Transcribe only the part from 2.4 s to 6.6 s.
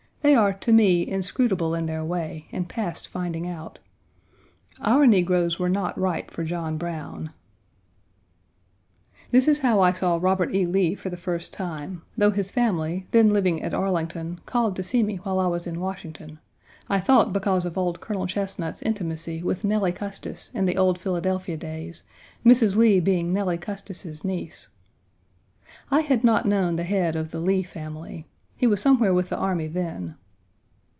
and past finding out. Our negroes were not ripe for